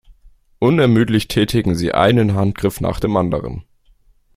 [0.57, 3.63] Unermüdlich tätigen sie einen Handgriff nach dem anderen.